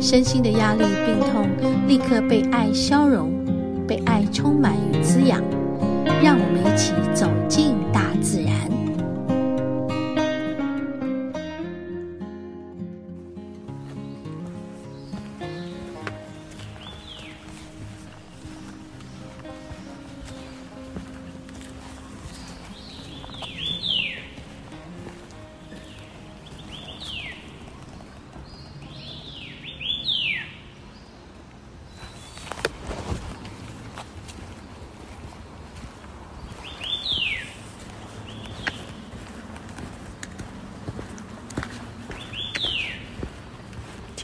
[0.00, 1.48] 身心的压力、病痛
[1.86, 3.30] 立刻被爱消融，
[3.86, 5.42] 被爱充满与滋养。
[6.22, 7.67] 让我们一起走进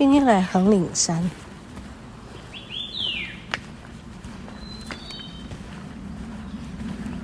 [0.05, 1.31] 今天来横岭山，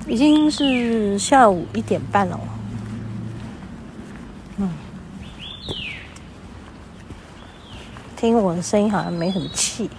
[0.09, 2.41] 已经是下午一点半了。
[4.57, 4.71] 嗯，
[8.17, 9.91] 听我的声音好像没什么气。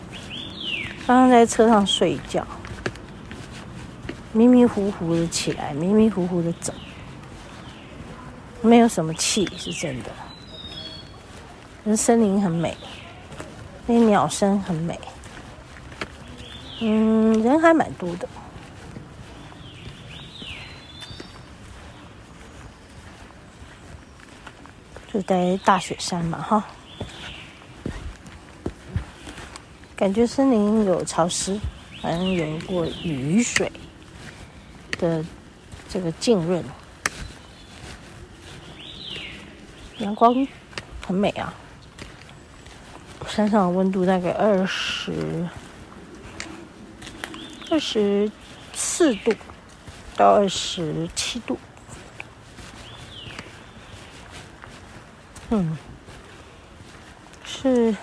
[1.05, 2.43] 刚刚在车上睡觉，
[4.33, 6.73] 迷迷糊糊的起来，迷迷糊糊的走，
[8.63, 10.09] 没有什么气，是真的。
[11.95, 12.77] 森林很美，
[13.85, 14.99] 那鸟声很美，
[16.79, 18.29] 嗯，人还蛮多的，
[25.11, 26.63] 就在大雪山嘛，哈，
[29.95, 31.59] 感觉森林有潮湿，
[32.01, 33.69] 好像有过雨水
[34.97, 35.25] 的
[35.89, 36.63] 这个浸润，
[39.97, 40.47] 阳光
[41.05, 41.53] 很美啊。
[43.33, 45.47] 山上温度大概二十
[47.69, 48.29] 二十
[48.73, 49.33] 四度
[50.17, 51.57] 到二十七度，
[55.49, 55.77] 嗯，
[57.45, 57.95] 是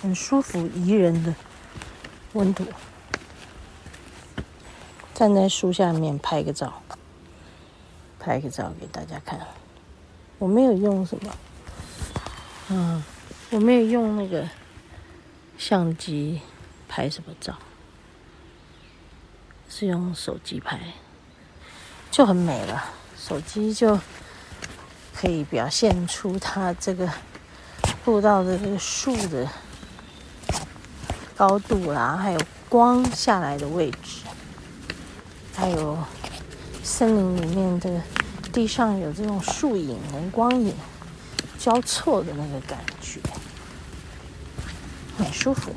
[0.00, 1.34] 很舒服宜人的
[2.34, 2.64] 温度。
[5.12, 6.80] 站在树下面拍个照，
[8.20, 9.40] 拍个照给大家看。
[10.38, 11.36] 我没有用什么，
[12.68, 13.02] 嗯，
[13.50, 14.48] 我没有用那个。
[15.60, 16.40] 相机
[16.88, 17.54] 拍什么照？
[19.68, 20.80] 是用手机拍，
[22.10, 22.82] 就很美了。
[23.18, 24.00] 手机就
[25.14, 27.06] 可以表现出它这个
[28.02, 29.46] 步道的这个树的
[31.36, 32.40] 高度啦，还有
[32.70, 34.22] 光下来的位置，
[35.54, 35.98] 还有
[36.82, 38.00] 森林里面这个
[38.50, 40.74] 地上有这种树影跟光影
[41.58, 42.99] 交错的那个感觉。
[45.40, 45.74] 舒服，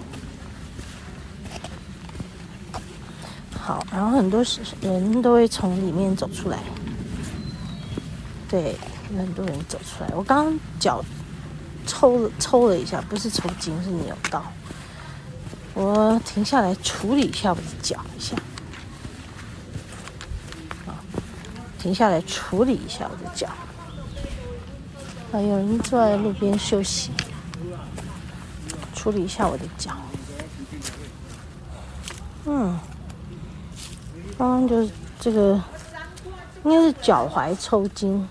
[3.57, 6.59] 好，然后很多是人都会从里面走出来，
[8.49, 8.75] 对，
[9.15, 10.09] 很多人走出来。
[10.13, 11.01] 我刚刚脚
[11.87, 14.43] 抽了抽了一下，不是抽筋，是扭到。
[15.73, 18.35] 我停下来处理一下我的脚一下，
[20.85, 20.99] 啊，
[21.79, 23.47] 停下来处理一下我的脚。
[25.31, 27.11] 啊，有人坐在路边休息。
[29.03, 29.91] 处理一下我的脚，
[32.45, 32.79] 嗯，
[34.37, 35.61] 刚刚就是这个，
[36.63, 38.25] 应该是脚踝抽筋，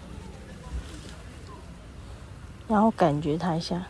[2.66, 3.82] 然后感觉它一下，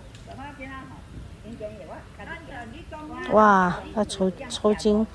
[3.31, 5.06] 哇，它抽抽筋，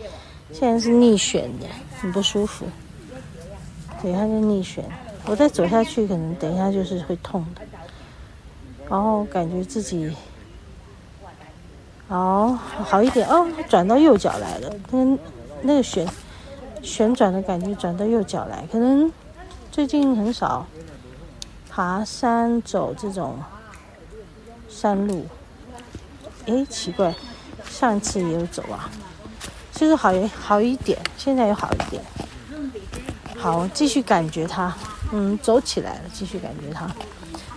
[0.53, 1.67] 现在是逆旋的，
[2.00, 2.66] 很不舒服，
[4.01, 4.85] 对，它是逆旋，
[5.25, 7.61] 我再走下去，可能等一下就是会痛的，
[8.89, 10.16] 然后感觉自己。
[12.09, 15.19] 哦，好一点哦，转到右脚来了，跟
[15.62, 16.07] 那个旋
[16.81, 19.12] 旋转的感觉转到右脚来，可能
[19.71, 20.65] 最近很少
[21.69, 23.38] 爬山走这种
[24.69, 25.25] 山路。
[26.45, 27.13] 诶，奇怪，
[27.69, 28.89] 上次也有走啊，
[29.74, 32.01] 就是好好一点，现在又好一点。
[33.38, 34.74] 好，继续感觉它，
[35.12, 36.89] 嗯，走起来了，继续感觉它，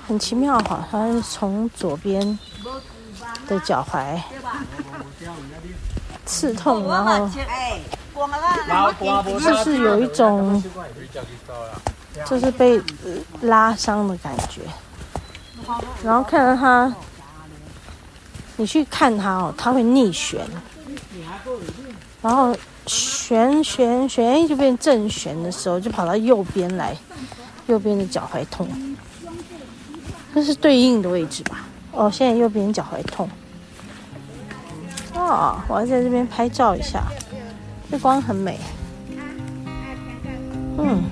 [0.08, 2.36] 很奇妙哈，它是从左边。
[3.50, 4.16] 的脚踝
[6.24, 7.28] 刺痛，然后
[9.40, 10.62] 就是有一种，
[12.24, 12.80] 就是被
[13.42, 14.60] 拉伤的感觉。
[16.04, 16.94] 然后看到他
[18.56, 20.46] 你去看他哦，他会逆旋，
[22.22, 22.56] 然后
[22.86, 26.96] 旋旋旋就变正旋的时候，就跑到右边来，
[27.66, 28.68] 右边的脚踝痛，
[30.32, 31.64] 这是对应的位置吧？
[31.92, 33.28] 哦，现在右边脚踝痛。
[35.32, 37.04] 啊，我要在这边拍照一下，
[37.90, 38.58] 这光很美。
[40.78, 41.02] 嗯。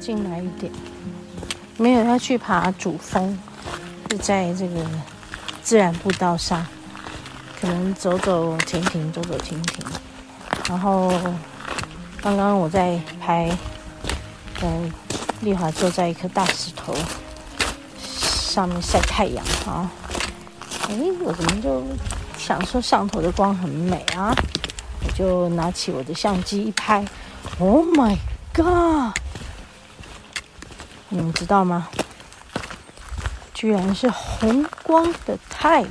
[0.00, 0.70] 进来一点，
[1.78, 3.38] 没有要去爬主峰，
[4.14, 4.76] 是在这个
[5.60, 6.64] 自然步道上，
[7.60, 9.84] 可能走走停停，走走停停。
[10.68, 11.10] 然后
[12.22, 13.50] 刚刚我在拍，
[14.62, 14.92] 嗯，
[15.40, 16.94] 丽华坐在一颗大石头
[18.04, 19.90] 上面晒太阳啊。
[20.88, 21.82] 哎，我怎么就
[22.38, 24.32] 想说上头的光很美啊？
[25.04, 27.04] 我就拿起我的相机一拍
[27.58, 28.16] ，Oh my
[28.52, 29.18] god！
[31.08, 31.88] 你们知道吗？
[33.64, 35.88] 居然是红光的太阳，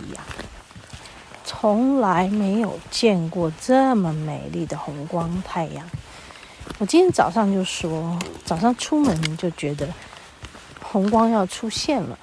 [1.44, 5.84] 从来没有见过这么美丽的红光太阳。
[6.78, 8.16] 我今天早上就说，
[8.46, 9.90] 早上出门就觉得
[10.84, 12.16] 红光要出现了，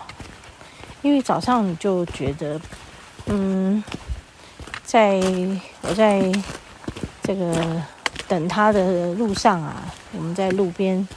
[1.02, 2.60] 因为早上就觉得，
[3.26, 3.82] 嗯，
[4.84, 5.20] 在
[5.80, 6.30] 我在
[7.24, 7.82] 这个
[8.28, 9.82] 等他的路上啊，
[10.12, 11.08] 我们在路边。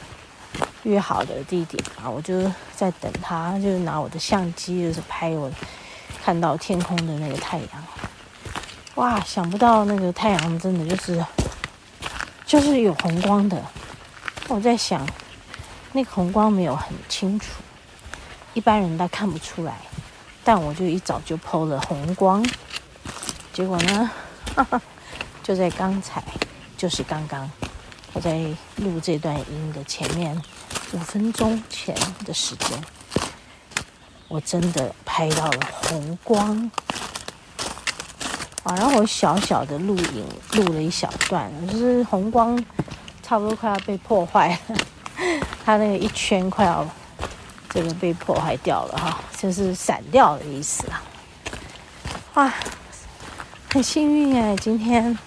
[0.84, 2.44] 约好的地点啊，我就
[2.76, 5.50] 在等他，就是拿我的相机，就是拍我
[6.24, 7.68] 看到天空的那个太阳。
[8.96, 11.26] 哇，想不到那个太阳真的就是
[12.46, 13.60] 就是有红光的。
[14.50, 15.08] 我在想，
[15.94, 17.46] 那个红光没有很清楚，
[18.54, 19.78] 一般人他看不出来，
[20.44, 22.46] 但我就一早就 PO 了红光，
[23.54, 24.12] 结果呢，
[24.54, 24.82] 哈哈，
[25.42, 26.22] 就在刚才，
[26.76, 27.50] 就是刚刚
[28.12, 28.38] 我在
[28.76, 30.40] 录这段音的前面。
[30.94, 32.80] 五分钟前的时间，
[34.28, 36.72] 我真的拍到了红光
[38.62, 38.75] 啊！
[38.75, 42.63] 然后我小小的录影录了一小段，就是红光
[43.24, 44.78] 差不多快要被破坏了，
[45.66, 46.88] 它那个一圈快要
[47.72, 51.01] 这个被破坏掉了哈，就是散掉的意思啊！
[52.36, 52.54] 哇，
[53.72, 55.18] 很幸运哎，今天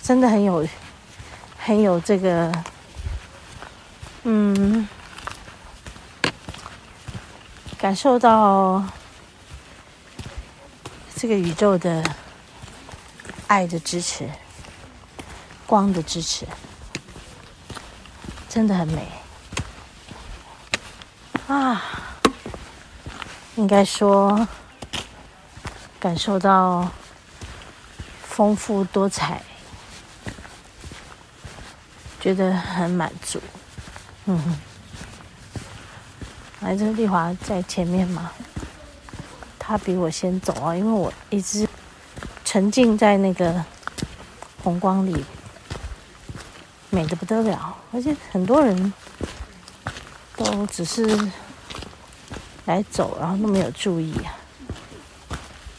[0.00, 0.64] 真的很有
[1.58, 2.52] 很有这个。
[4.22, 4.86] 嗯，
[7.78, 8.84] 感受到
[11.16, 12.04] 这个宇宙的
[13.46, 14.28] 爱的支持，
[15.66, 16.46] 光的支持，
[18.48, 19.08] 真的很美
[21.48, 21.82] 啊！
[23.56, 24.46] 应该说，
[25.98, 26.90] 感受到
[28.22, 29.42] 丰富多彩，
[32.20, 33.40] 觉得很满足。
[34.30, 34.38] 嗯。
[34.38, 34.56] 哼，
[36.60, 38.30] 来，这丽华在前面嘛，
[39.58, 41.68] 她比我先走啊，因为我一直
[42.44, 43.64] 沉浸在那个
[44.62, 45.24] 红光里，
[46.90, 48.92] 美得不得了，而且很多人
[50.36, 51.28] 都只是
[52.66, 54.30] 来走，然后都没有注意啊，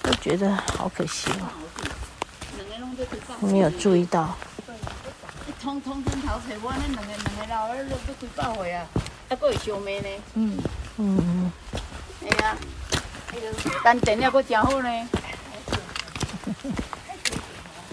[0.03, 1.47] 都觉得好可惜哦，
[3.39, 4.35] 没有注意到。
[5.61, 8.83] 通通天头找我，恁两个两个老二都都几百岁啊，
[9.29, 10.09] 还佫会相骂呢。
[10.33, 10.57] 嗯
[10.97, 11.51] 嗯，
[12.23, 12.55] 哎呀，
[13.83, 14.89] 单电了佫真好呢。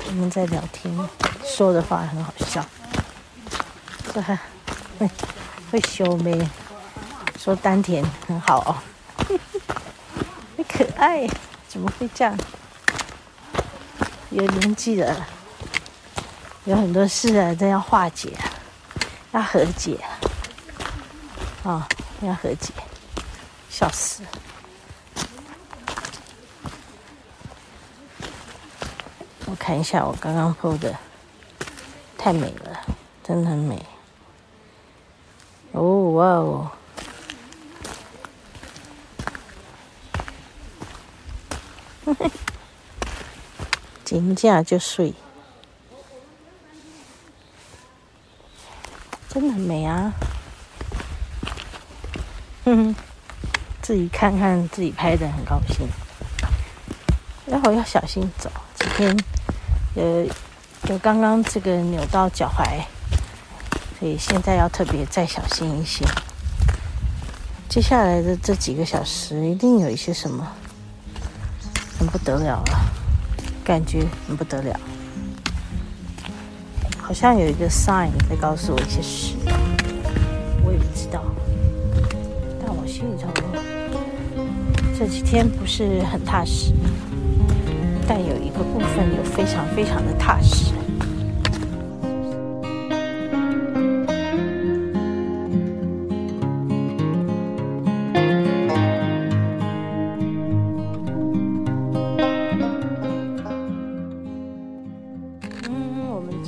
[0.06, 0.96] 我们在聊天，
[1.44, 2.64] 说的话很好笑。
[4.14, 4.34] 这还
[4.98, 5.10] 会
[5.70, 6.50] 会相骂，
[7.38, 8.80] 说丹田很好哦。
[10.56, 11.28] 你可爱，
[11.68, 12.34] 怎么会这样？
[14.30, 15.26] 有年纪了。
[16.68, 18.30] 有很多事啊，都要化解，
[19.32, 20.20] 要和解啊！
[21.62, 21.82] 哦，
[22.20, 22.74] 要和解，
[23.70, 24.22] 笑死！
[29.46, 30.94] 我看一下我刚刚 PO 的，
[32.18, 32.78] 太美了，
[33.24, 33.82] 真的很美。
[35.72, 36.70] 哦哇哦！
[42.04, 42.30] 嘿嘿，
[44.04, 45.14] 紧接就睡。
[49.28, 50.12] 真的很美啊！
[52.64, 52.96] 哼哼，
[53.82, 55.86] 自己看看自己拍的，很高兴。
[57.46, 59.16] 然后要小心走，今天
[59.94, 60.26] 呃
[60.88, 62.82] 有刚刚这个扭到脚踝，
[63.98, 66.04] 所以现在要特别再小心一些。
[67.68, 70.46] 接下来的这几个小时一定有一些什么
[71.98, 72.80] 很不得了了，
[73.62, 74.80] 感觉很不得了，
[77.08, 79.34] 好像有一个 sign 在告诉我一些事，
[80.62, 81.22] 我也不知道，
[82.62, 83.30] 但我心里头
[84.98, 86.74] 这几天不是很踏实，
[88.06, 90.74] 但有一个部分有非常非常的踏实。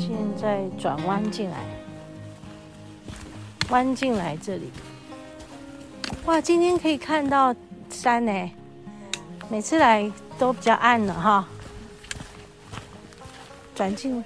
[0.00, 1.58] 现在转弯进来，
[3.68, 4.72] 弯进来这里，
[6.24, 6.40] 哇！
[6.40, 7.54] 今天可以看到
[7.90, 8.50] 山呢。
[9.50, 11.46] 每次来都比较暗了哈。
[13.74, 14.24] 转进，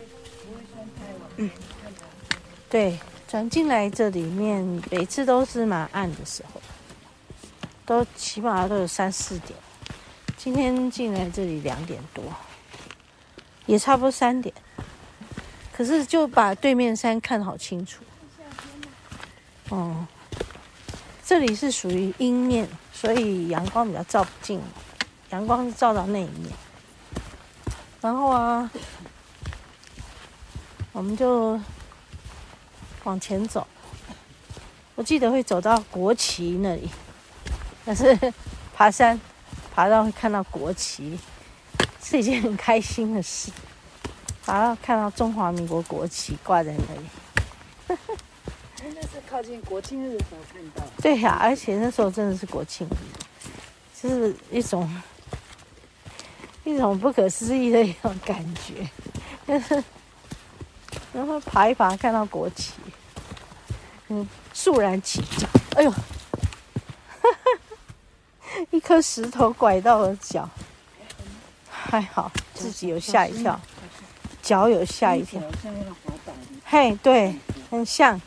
[1.39, 1.51] 嗯，
[2.71, 4.63] 对，转进来这里面
[4.93, 6.63] 每次都是蛮暗的时候，
[7.85, 9.59] 都起码都有三四点。
[10.37, 12.23] 今天进来这里两点多，
[13.67, 14.55] 也差不多三点。
[15.77, 18.05] 可是就把对面山看好清楚。
[19.71, 20.07] 哦，
[21.25, 24.61] 这里是属于阴面，所以阳光比较照不进，
[25.31, 26.53] 阳光是照到那一面。
[28.01, 28.71] 然后啊，
[30.93, 31.59] 我们就
[33.03, 33.67] 往前走。
[34.95, 36.89] 我记得会走到国旗那里，
[37.85, 38.17] 但是
[38.77, 39.21] 爬山
[39.75, 41.19] 爬到会看到国旗，
[42.01, 43.51] 是一件很开心的事。
[44.47, 47.99] 然后看到中华民国国旗挂在那里，
[48.95, 50.83] 那是靠近国庆日的时候看到。
[51.01, 55.03] 对呀、啊，而且那时候真的是国庆日，就是一种
[56.65, 58.87] 一种不可思议的一种感觉，
[59.47, 59.83] 就 是
[61.15, 62.73] 然后爬一爬看到国旗，
[64.09, 65.49] 嗯，肃然起敬。
[65.77, 65.95] 哎呦，
[68.71, 70.49] 一颗石头拐到了脚，
[71.71, 73.59] 还好自己有吓一跳。
[74.45, 75.41] 脚有吓一跳，
[76.67, 77.35] 嘿，对，
[77.71, 78.21] 很像。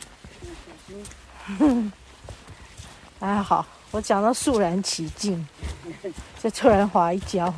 [3.20, 5.46] 还 好，我讲到肃然起敬，
[6.42, 7.54] 就突然滑一跤。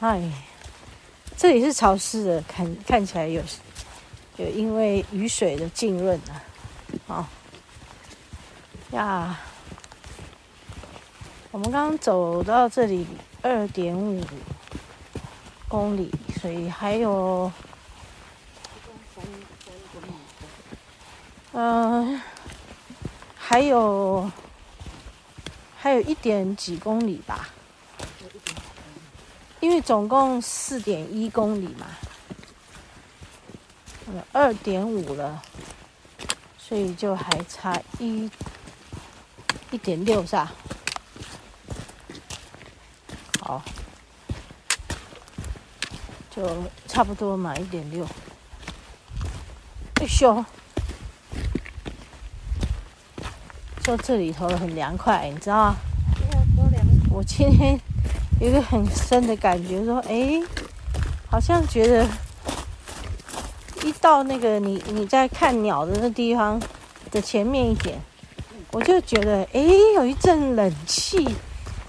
[0.00, 0.30] 哎，
[1.34, 3.42] 这里是潮湿的，看看起来有
[4.36, 6.44] 有因为雨水的浸润啊。
[7.06, 7.26] 好
[8.90, 9.40] 呀，
[11.50, 13.06] 我们刚刚走到这里
[13.40, 14.22] 二点五
[15.66, 16.10] 公里。
[16.42, 17.52] 所以还有，
[21.52, 22.20] 嗯、
[23.36, 24.28] 还有，
[25.78, 27.48] 还有一点几公里吧，
[29.60, 31.86] 因为总共四点一公里嘛，
[34.32, 35.40] 二点五了，
[36.58, 38.28] 所以就还差一
[39.70, 40.52] 一点六是吧？
[43.38, 43.62] 好。
[46.34, 46.42] 就
[46.88, 48.06] 差不多嘛，一点六。
[49.96, 50.44] 哎呦，
[53.82, 55.74] 就这里头很凉快，你知道？
[57.10, 57.78] 我今天
[58.40, 60.42] 有一个很深的感觉，说，哎，
[61.30, 62.08] 好像觉得
[63.84, 66.60] 一到那个你你在看鸟的那地方
[67.10, 68.00] 的前面一点，
[68.70, 69.60] 我就觉得，哎，
[69.96, 71.28] 有一阵冷气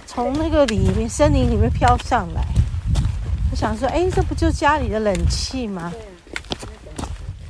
[0.06, 2.44] 从那个里面森林里面飘上来。
[3.54, 5.94] 我想说，哎，这不就家里的冷气吗？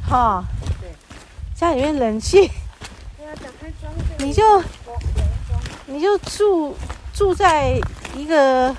[0.05, 0.43] 哈，
[1.55, 2.51] 家里面冷气，
[4.17, 4.61] 你就
[5.85, 6.75] 你就住
[7.13, 7.79] 住在
[8.17, 8.75] 一个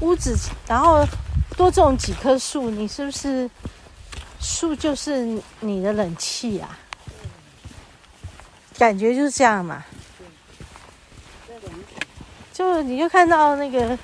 [0.00, 0.34] 屋子，
[0.66, 1.06] 然后
[1.58, 3.50] 多种几棵树，你是不是
[4.40, 6.78] 树就是你的冷气啊？
[8.78, 9.84] 感觉就是这样嘛。
[12.54, 13.98] 就你就看到那个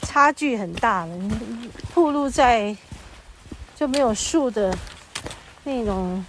[0.00, 1.14] 差距很大了。
[1.94, 2.76] 暴露在
[3.76, 4.76] 就没有树的
[5.64, 6.24] 那种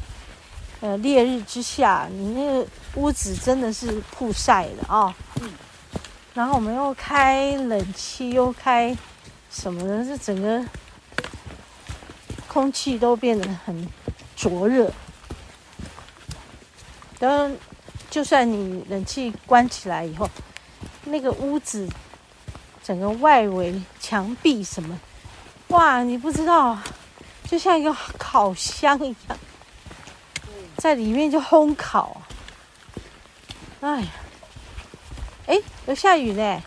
[0.82, 5.14] 呃烈日之下，你那个屋子真的是曝晒的啊、哦。
[5.42, 5.52] 嗯。
[6.34, 8.96] 然后我们又开冷气，又开
[9.52, 10.66] 什么的，这整个
[12.48, 13.88] 空气都变得很
[14.36, 14.92] 灼热。
[17.20, 17.58] 当然，
[18.10, 20.30] 就算你冷气关起来以后，
[21.06, 21.88] 那个屋子
[22.84, 25.00] 整个外围墙壁什么。
[25.74, 26.78] 哇，你不知道，
[27.50, 29.38] 就像一个烤箱一样，
[30.78, 32.22] 在里面就烘烤。
[33.82, 34.08] 哎呀，
[35.48, 36.62] 哎，有下雨呢，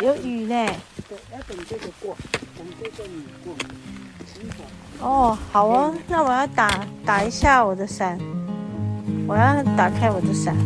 [0.00, 0.54] 有雨呢。
[1.30, 2.16] 要等这个过，
[2.56, 3.54] 等这个雨过。
[4.98, 8.18] 哦，好哦，那我要打打一下我的伞，
[9.28, 10.56] 我要打开我的伞。